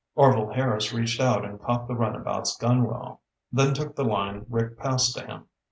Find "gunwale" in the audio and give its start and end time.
2.57-3.21